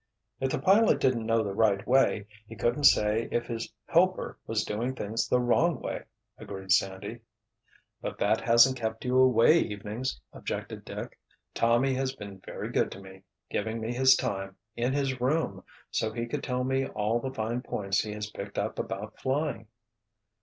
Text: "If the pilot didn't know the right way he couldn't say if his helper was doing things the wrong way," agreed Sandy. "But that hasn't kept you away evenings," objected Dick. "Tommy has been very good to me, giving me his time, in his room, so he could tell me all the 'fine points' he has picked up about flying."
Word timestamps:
"If 0.39 0.49
the 0.49 0.57
pilot 0.57 0.99
didn't 0.99 1.27
know 1.27 1.43
the 1.43 1.53
right 1.53 1.85
way 1.85 2.25
he 2.47 2.55
couldn't 2.55 2.85
say 2.85 3.29
if 3.31 3.45
his 3.45 3.71
helper 3.85 4.39
was 4.47 4.63
doing 4.63 4.95
things 4.95 5.27
the 5.29 5.39
wrong 5.39 5.79
way," 5.79 6.05
agreed 6.39 6.71
Sandy. 6.71 7.19
"But 8.01 8.17
that 8.17 8.41
hasn't 8.41 8.77
kept 8.79 9.05
you 9.05 9.19
away 9.19 9.59
evenings," 9.59 10.19
objected 10.33 10.85
Dick. 10.85 11.19
"Tommy 11.53 11.93
has 11.93 12.15
been 12.15 12.39
very 12.39 12.71
good 12.71 12.91
to 12.93 12.99
me, 12.99 13.21
giving 13.51 13.79
me 13.79 13.93
his 13.93 14.15
time, 14.15 14.55
in 14.75 14.91
his 14.91 15.21
room, 15.21 15.63
so 15.91 16.11
he 16.11 16.25
could 16.25 16.41
tell 16.43 16.63
me 16.63 16.87
all 16.87 17.19
the 17.19 17.31
'fine 17.31 17.61
points' 17.61 17.99
he 18.01 18.11
has 18.13 18.31
picked 18.31 18.57
up 18.57 18.79
about 18.79 19.19
flying." 19.19 19.67